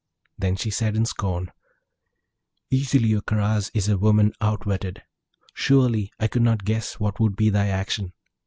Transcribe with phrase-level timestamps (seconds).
[0.35, 1.51] Then she said in scorn,
[2.71, 5.03] 'Easily, O Karaz, is a woman outwitted!
[5.53, 8.11] Surely I could not guess what would be thy action!